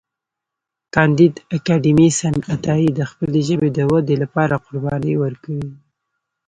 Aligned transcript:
کانديد 0.95 1.35
اکاډميسن 1.55 2.35
عطایي 2.53 2.89
د 2.93 3.01
خپلې 3.11 3.39
ژبې 3.47 3.69
د 3.73 3.79
ودې 3.91 4.15
لپاره 4.23 4.61
قربانۍ 4.65 5.13
ورکړې 5.19 5.57
دي. 5.65 5.73